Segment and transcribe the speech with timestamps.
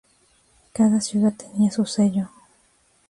[0.73, 2.29] Cada ciudad tenía su sello.